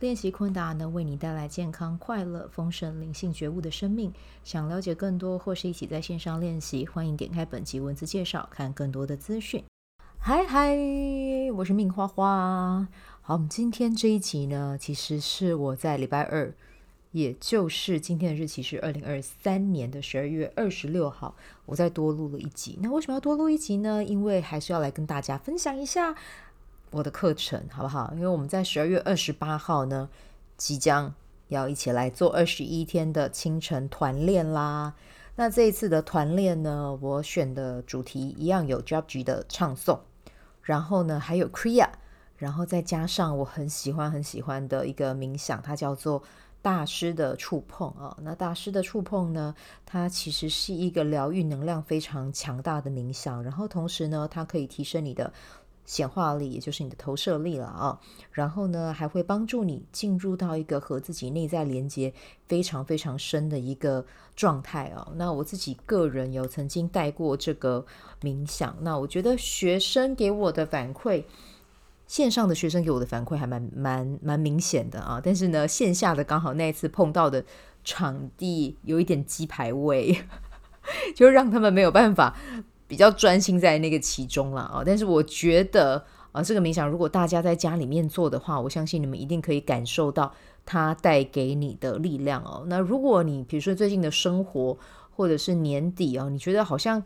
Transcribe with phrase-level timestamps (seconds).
[0.00, 4.12] 练习昆达能为你带来健康、快乐、丰盛、灵性觉悟的生命。
[4.42, 9.64] 想了解更多或是一起在线上练习，欢迎点开本集文字介绍，看更多的资讯。
[10.18, 10.76] 嗨嗨，
[11.54, 12.88] 我是命花花。
[13.22, 16.52] 好，我们今天这一集呢，其实是我在礼拜二，
[17.12, 21.36] 也就是今天的日期是二零二三年的十二月二十六号，
[21.66, 22.78] 我再多录了一集。
[22.82, 24.02] 那为什么要多录一集呢？
[24.02, 26.16] 因为还是要来跟大家分享一下。
[26.94, 28.12] 我的课程好不好？
[28.14, 30.08] 因为我们在十二月二十八号呢，
[30.56, 31.12] 即将
[31.48, 34.94] 要一起来做二十一天的清晨团练啦。
[35.34, 39.98] 那这一次的团练呢，我选的主题一样有 Jobji 的唱诵，
[40.62, 41.88] 然后呢还有 Kriya，
[42.36, 46.22] 然后再加上我很喜欢很喜欢的一个冥想，它叫做
[46.62, 48.16] 大师的触碰啊。
[48.22, 49.52] 那大师的触碰呢，
[49.84, 55.32] 它其实是一个疗愈能量非常强大的冥想，然后同时呢，它可以提升你的。
[55.84, 58.00] 显化力，也就是你的投射力了啊。
[58.32, 62.12] 然后呢，还会帮助你进入到一个和自己内在连接
[62.46, 65.06] 非常非常深的一个状态啊。
[65.16, 67.84] 那我自己个人有曾经带过这个
[68.22, 71.24] 冥想，那我觉得学生给我的反馈，
[72.06, 75.20] 线上的学生给我的反馈还蛮蛮蛮明显的啊。
[75.22, 77.44] 但是呢，线下的刚好那一次碰到的
[77.84, 80.16] 场地有一点鸡排味，
[81.14, 82.36] 就让他们没有办法。
[82.94, 86.00] 比较专心在那个其中了啊，但是我觉得
[86.30, 90.32] 啊，这个冥想如果大家在家里面做的话，我相信你们一定可以感受到
[90.64, 92.62] 它带给你的力量哦。
[92.68, 94.78] 那如果你比如说最近的生活
[95.10, 97.02] 或者是年底啊，你觉得好像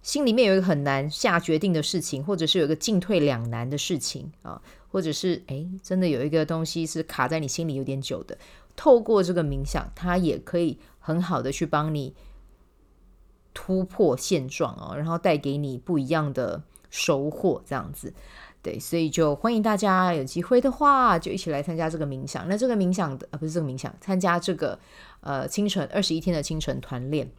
[0.00, 4.58] 心里面有一个很难下决定的事情，或者是有一个进退两难的事情啊，
[4.90, 8.38] 或者是诶，真的有一个东西是卡在你心里有点久的，
[8.74, 12.14] 透过这个冥想，它也可以很好的去帮你。
[13.52, 18.12] 突破现状哦，然后带给你不一样的收获，这样子，
[18.62, 22.48] 对，所以就欢迎大家有机会的话，就一起来参加这个冥想。
[22.48, 24.78] 那这个冥想的啊，不是这个冥想，参加这个
[25.20, 27.30] 呃清晨二十一天的清晨团练。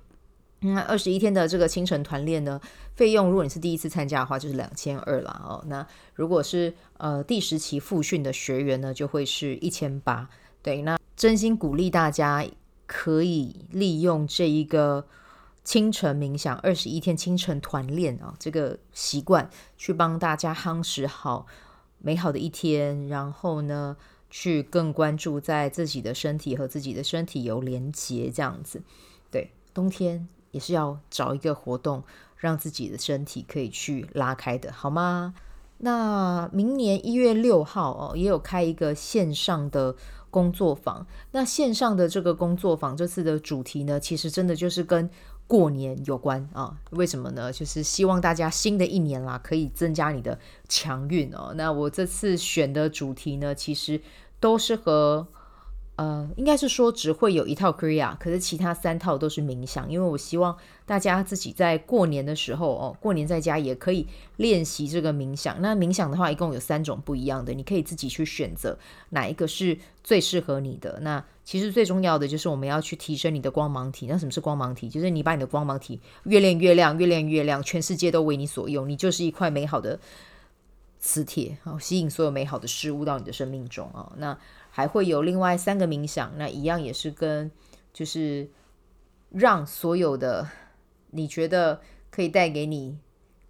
[0.59, 2.59] 那二十一天的这个清晨团练呢，
[2.93, 5.63] 费用如果你是第一次参加的话，就是两千二啦哦。
[5.67, 10.29] 那如果是呃第十期复训的学员呢，就会是一千八。
[10.61, 12.45] 对，那真心鼓励大家
[12.85, 15.05] 可以利用这一个。
[15.63, 21.45] 清晨冥想二十一天清晨团练啊，这个习惯去帮大家夯实好
[21.99, 23.95] 美好的一天，然后呢，
[24.29, 28.81] 去更关注在自己的身体和自己的身体有连结，这样子。
[29.29, 32.03] 对，冬天也是要找一个活动，
[32.37, 35.35] 让自己的身体可以去拉开的，好吗？
[35.83, 39.95] 那明年一月六号哦，也有开一个线上的
[40.29, 41.05] 工作坊。
[41.31, 45.09] 那线上的这个工作坊，这次的主题呢，其实真的就是跟
[45.51, 46.77] 过年有关啊？
[46.91, 47.51] 为什么呢？
[47.51, 50.39] 就是希望大家新的一年啦，可以增加你的
[50.69, 51.51] 强运哦。
[51.57, 53.99] 那我这次选的主题呢，其实
[54.39, 55.27] 都是和。
[56.01, 64.07] 呃，应该是说只会有一套 Kriya，可是其他三套都是冥想，因为我希望大家自己在过年的时候哦，过年在家也可以
[64.37, 65.61] 练习这个冥想。
[65.61, 68.75] 那冥想的话，一共有三种不一样的，你可以自己去选择
[69.11, 70.97] 哪一个是最适合你的。
[71.01, 74.07] 那其实最重要的就是我们要去提升你的光芒体。
[74.09, 74.89] 那什么是光芒体？
[74.89, 79.99] 就是你把你的光芒体越练越亮，越练越亮，全世界都为你所用，你就是一块美好的
[80.99, 84.35] 磁铁，哦，吸引所有美好的事物到你的生命中啊，那
[84.71, 87.51] 还会有另外三个冥想，那一样也是跟，
[87.93, 88.49] 就是
[89.29, 90.47] 让所有的
[91.11, 92.97] 你觉得可以带给你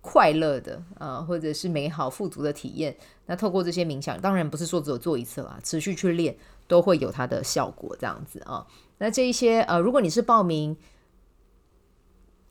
[0.02, 2.98] 快乐的啊、或者是美好富足的体验。
[3.28, 6.36] 那透过这些冥想，当然不是说只有做一次啦，持续去练
[6.68, 7.96] 都会有它的效果。
[8.00, 8.66] 这样子啊，
[8.98, 10.76] 那这一些呃，如果你是报名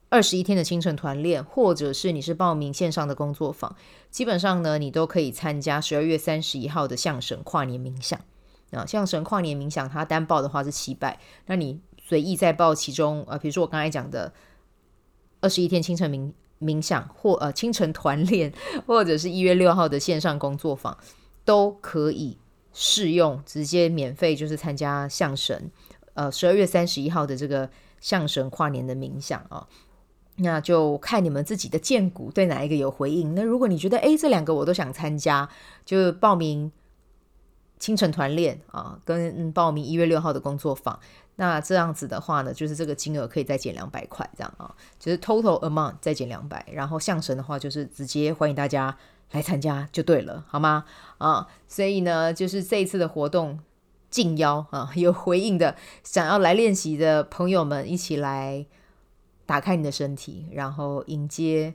[0.08, 3.74] 二十一天的清晨团练，或者是你是报名线上的工作坊，
[4.10, 8.20] 基本上呢，你都可以参加十二月三十一号的相声跨年冥想。
[8.70, 14.32] 啊，象神跨年冥想，它单报的话是七百，那你随意再报其中，呃，比如说我刚才讲的
[15.40, 18.52] 二十一天清晨冥冥想，或呃清晨团练，
[18.86, 20.96] 或者是一月六号的线上工作坊，
[21.44, 22.38] 都可以
[22.72, 25.70] 试用，直接免费就是参加象神，
[26.14, 27.68] 呃，十二月三十一号的这个
[27.98, 29.66] 象神跨年的冥想啊，
[30.36, 33.34] 那就看你们自己的荐骨对哪一个有回应。
[33.34, 35.48] 那如果你觉得，诶，这两个我都想参加，
[35.84, 36.70] 就报名。
[37.80, 40.96] 清晨团练啊，跟报名一月六号的工作坊。
[41.36, 46.64] 那这样子的话呢，就是这个金额可以再减两百块，这样啊，就是 total amount 再减两百。
[46.70, 48.94] 然后象神的话，就是直接欢迎大家
[49.30, 50.84] 来参加就对了，好吗？
[51.16, 53.58] 啊，所以呢，就是这一次的活动
[54.10, 55.74] 敬邀啊，有回应的
[56.04, 58.66] 想要来练习的朋友们，一起来
[59.46, 61.72] 打开你的身体，然后迎接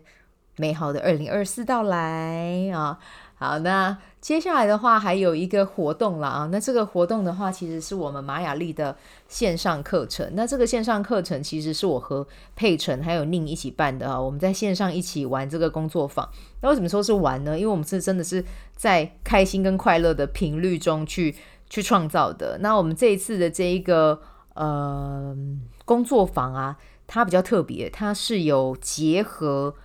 [0.58, 3.00] 美好的二零二四到来啊。
[3.38, 6.50] 好，那接下来的话还有一个活动了啊。
[6.50, 8.96] 那这个活动的话，其实是我们玛雅丽的
[9.28, 10.26] 线上课程。
[10.36, 14.20] 那这个线上课程其实是我和佩晨还有宁一起办的啊。
[14.20, 16.28] 我们在线上一起玩这个工作坊。
[16.62, 17.60] 那为什么说是玩呢？
[17.60, 18.44] 因为我们是真的是
[18.74, 21.36] 在开心跟快乐的频率中去
[21.70, 22.60] 去创造的。
[22.60, 24.22] 那我们这一次的这一个
[24.54, 25.36] 呃
[25.84, 29.76] 工作坊啊，它比较特别，它是有结合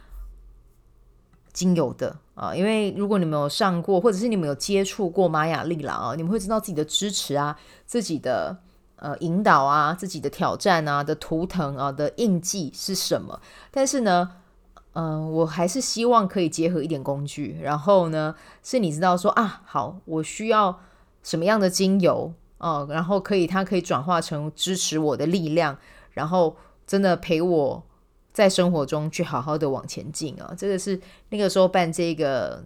[1.52, 2.16] 精油的。
[2.34, 7.54] 啊，因为如果你们有上过，或者是你们有接触过玛雅历啦啊，你们会知道自己的支持啊，
[7.84, 8.56] 自己的
[8.96, 13.38] 呃引导啊，自己的挑战啊的图腾啊的印记是什么。
[13.70, 14.30] 但是呢，
[14.94, 20.80] 嗯、我还是希望可以结合一点工具，然后呢，是你知道说啊，好，我需要
[21.22, 25.76] 什么样的精油啊，然后可以它可以转化成支持我的力量，
[26.12, 26.56] 然后
[26.86, 27.82] 真的陪我。
[28.32, 30.98] 在生活中去好好的往前进啊，这个是
[31.30, 32.64] 那个时候办这个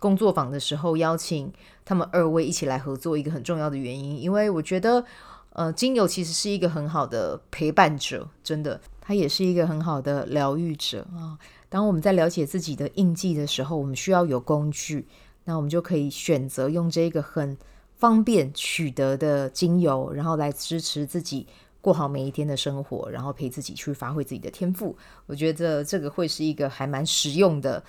[0.00, 1.52] 工作坊的时候，邀请
[1.84, 5.04] 他们二位一起来合作一个很重要的原因，因为我觉得，
[5.50, 11.38] 呃，精油其实是一个很好的陪伴者，真的，它也是一个很好的疗愈者啊。
[11.68, 15.06] 当我们在了解自己的印记的时候，我们需要有工具，
[15.44, 17.56] 那我们就可以选择用这个很
[17.96, 21.46] 方便取得的精油，然后来支持自己。
[21.84, 24.96] 过好每一天的生活，然后陪自己去发挥自己的天赋，
[25.26, 27.84] 我觉得这个会是一个还蛮实用的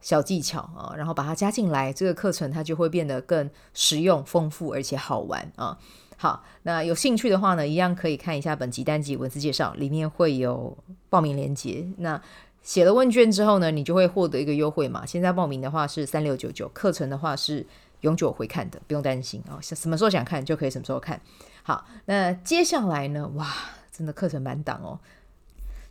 [0.00, 0.92] 小技巧啊。
[0.96, 5.78] 然后把它加进来，这个课程它就会变得更实用、丰富而且好玩啊。
[6.16, 10.76] 好，那有兴趣的话呢，一样可以看一下本集单集文字介绍，里面会有
[11.08, 11.86] 报名链接。
[11.98, 12.20] 那
[12.64, 15.06] 写了问卷之后呢，你就会获得一个优惠嘛。
[15.06, 17.64] 现在报名的话是三六九九，课程的话是
[18.00, 19.58] 永久回看的，不用担心啊。
[19.60, 21.20] 什么时候想看就可以什么时候看。
[21.62, 23.28] 好，那接下来呢？
[23.34, 23.46] 哇，
[23.90, 24.98] 真的课程满档哦！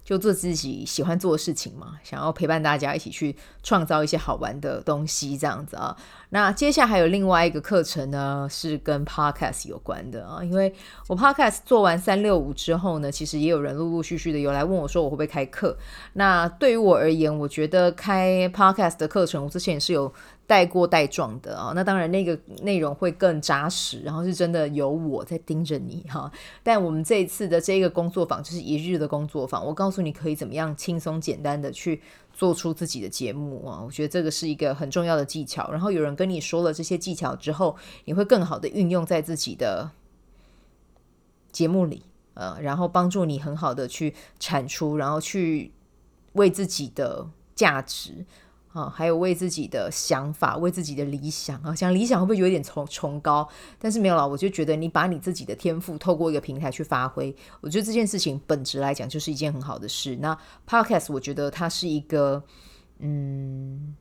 [0.05, 5.97] 就做自己喜欢做的事情嘛，想要陪伴大家一起去创造一些好玩的东西，这样子啊。
[6.29, 10.43] 那接下来还有另外一个课程呢，是跟 Podcast 有关的啊。
[10.43, 10.71] 因为
[11.07, 15.75] 我 Podcast 做完三六五之后呢，其实也有人陆陆续续的有来问我说，我会不会开课？
[16.13, 20.13] 那对于我而言，我觉得开 Podcast 的课程，我之前也是有。
[20.47, 26.31] 带过带状的啊，那当然那个内容会更扎实，然后是真的有我在盯着你哈。
[26.61, 31.99] 但我们这一次的这个工作坊就是一日的工作坊，我告诉你可以怎么样轻松简单的去
[32.31, 33.81] 做出自己的节目啊。
[33.83, 35.71] 我觉得这个是一个很重要的技巧。
[35.71, 37.75] 然后有人跟你说了这些技巧之后，
[38.05, 39.89] 你会更好的运用在自己的
[41.51, 42.03] 节目里，
[42.35, 45.71] 呃，然后帮助你很好的去产出，然后去
[46.33, 48.25] 为自己的价值。
[48.75, 53.47] 啊，还有为自己的想法，为自己的理想啊，想理想会不会有点崇崇高？
[53.79, 60.17] 但是没有了，我就觉得你把你自己的天赋透过一个平台去发挥，我觉得这件事情本质来讲就是一件很好的事。
[60.17, 60.37] 那
[60.67, 62.43] Podcast 我觉得它是一个
[62.99, 63.95] 嗯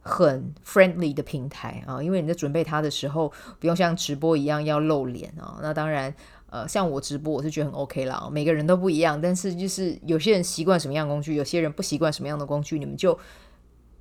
[0.00, 5.60] 很 friendly 的平台啊，因为你在准备它的时候，不用像直播一样要露脸啊。
[5.62, 6.12] 那当然，
[6.50, 13.16] 呃，像我直播我是觉得很 OK 啦，每个人都不一样，但是就是有些人习惯什么样的工具，有些人不习惯什么样的工具，你们就。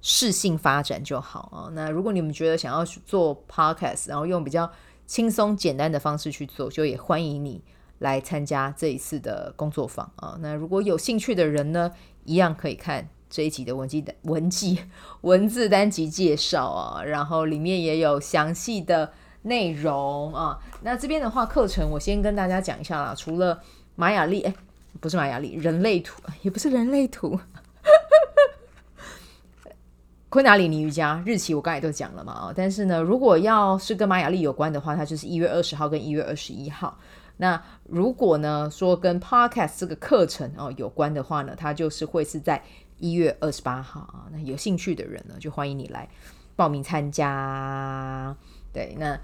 [0.01, 1.69] 适性发展就好啊。
[1.73, 4.69] 那如果你们觉得想要去做 podcast，然后用比较
[5.05, 7.61] 轻松简单的方式去做，就也欢迎你
[7.99, 10.37] 来参加这一次的工作坊啊。
[10.41, 11.91] 那如果有兴趣的人呢，
[12.25, 14.79] 一样可以看这一集的文记文记
[15.21, 19.11] 文字单集介绍啊，然后里面也有详细的
[19.43, 20.59] 内容啊。
[20.81, 23.15] 那这边的话，课程我先跟大家讲一下啦。
[23.15, 23.61] 除了
[23.95, 24.53] 玛雅历，哎，
[24.99, 27.39] 不是玛雅历，人类图 也不是人类图。
[30.29, 36.97] 昆达里尼瑜伽日期我刚才都讲了嘛，但是呢，如果要是跟玛雅历有关的话，它就是一月二十号跟一月二十一号。
[37.37, 42.61] 那如果呢说跟 Podcast 这个课程哦有关的话呢，它就是会是在
[42.97, 44.27] 一月二十八号啊。
[44.29, 46.09] 那有兴趣的人呢，就欢迎你来
[46.57, 48.35] 报名参加。
[48.73, 49.17] 对，那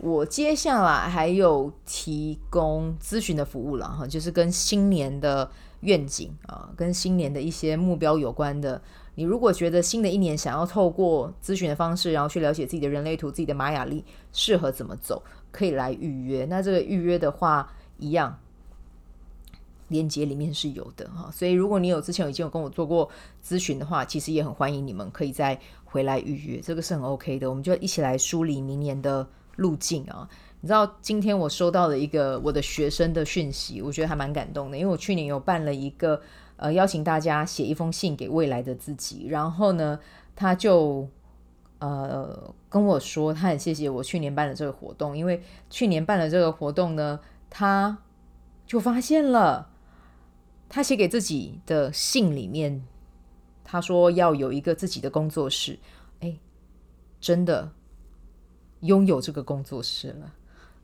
[0.00, 5.50] 我接下来还有提供咨询的服务了哈，就是跟新年的
[5.80, 8.80] 愿景啊，跟新年的一些目标有关的。
[9.18, 15.20] 你如果觉得新的一年想要透过咨询的方式，然后去了解自己的人类图、自己的玛雅历适合怎么走，
[15.50, 16.44] 可以来预约。
[16.44, 18.38] 那这个预约的话，一样
[19.88, 21.28] 链接里面是有的哈。
[21.32, 23.10] 所以如果你有之前已经有跟我做过
[23.44, 27.50] 咨询的话，其实也很欢迎你们可以再回来预约，这个是很 OK 的。
[27.50, 30.30] 我们就一起来梳理明年的路径啊。
[30.60, 36.22] 你知道今天我收到了一个我的学生的讯息，我觉得还蛮感动的，因为我去年有办了一个
[36.58, 39.98] 呃邀请大家写一封信给未来的自己，然后呢，
[40.36, 41.08] 他就
[41.78, 47.98] 呃跟我说他很谢谢我去年办的这个活动，因为去年办了这个活动呢，他
[48.66, 49.70] 就发现了
[50.68, 52.84] 他写给自己的信里面，
[53.64, 55.78] 他说要有一个自己的工作室，
[56.20, 56.38] 哎，
[57.20, 57.72] 真的
[58.80, 60.34] 拥有这个工作室了。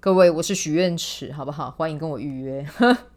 [0.01, 1.71] 各位，我是许愿池，好不好？
[1.71, 2.67] 欢迎跟我预约，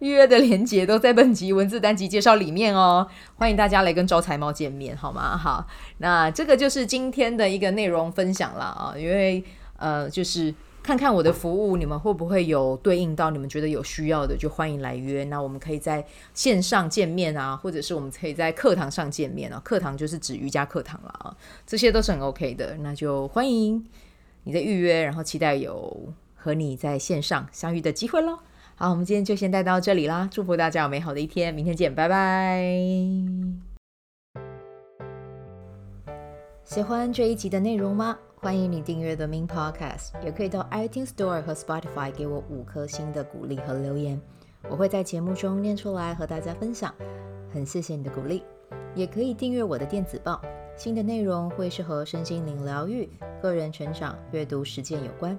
[0.00, 3.06] 预约的链接都在本集文字单集介绍里面哦。
[3.36, 5.36] 欢迎大家来跟招财猫见面，好吗？
[5.36, 5.66] 好，
[5.98, 9.42] 那这个就是今天的一个内容分享了啊，因为
[9.76, 15.24] 呃，就是看看我的服务，你们会不会有对应到你们觉得有需要的，就欢迎来约。
[15.24, 16.04] 那我们可以在
[16.34, 19.60] 线上见面啊，或者是我们可以在课堂上见面啊。
[19.64, 22.76] 课堂就是指瑜伽课堂了啊，这些都是很 OK 的。
[22.78, 23.84] 那就欢迎
[24.44, 26.12] 你的预约，然后期待有。
[26.44, 28.36] 和你在线上相遇的机会喽！
[28.74, 32.64] 好，我们今天就先带到这里啦，祝福大家有美好的一天，明天见，拜拜！
[36.64, 38.18] 喜欢这一集的内容吗？
[38.36, 44.20] 欢迎你订阅 The Min Podcast，也可以到 iTunes Store 和 Spotify 给我五颗星的鼓励和留言，
[44.68, 46.92] 我会在节目中念出来和大家分享。
[47.52, 48.42] 很谢谢你的鼓励，
[48.96, 50.40] 也可以订阅我的电子报，
[50.76, 53.08] 新的内容会是和身心灵疗愈、
[53.40, 55.38] 个人成长、阅读实践有关。